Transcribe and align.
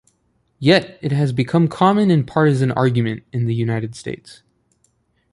Yet 0.57 0.97
it 1.03 1.11
has 1.11 1.31
become 1.31 1.67
common 1.67 2.09
in 2.09 2.25
partisan 2.25 2.71
argument 2.71 3.21
in 3.31 3.45
the 3.45 3.53
United 3.53 3.93
States. 3.93 4.41